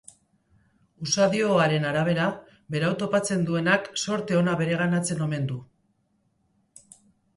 [1.07, 2.25] Usadioaren arabera,
[2.75, 5.63] berau topatzen duenak zorte ona bereganatzen omen du.